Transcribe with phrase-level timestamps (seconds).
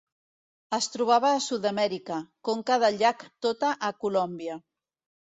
[0.77, 2.19] Es trobava a Sud-amèrica:
[2.51, 4.63] conca del llac Tota a Colòmbia.